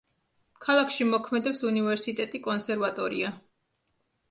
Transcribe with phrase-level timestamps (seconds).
[0.67, 3.33] ქალაქში მოქმედებს უნივერსიტეტი, კონსერვატორია.